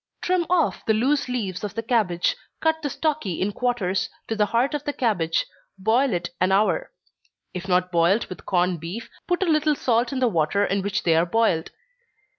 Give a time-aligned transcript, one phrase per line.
[0.21, 4.47] _Trim off the loose leaves of the cabbage, cut the stalky in quarters, to the
[4.47, 5.45] heart of the cabbage
[5.77, 6.89] boil it an hour.
[7.53, 11.03] If not boiled with corned beef, put a little salt in the water in which
[11.03, 11.69] they are boiled.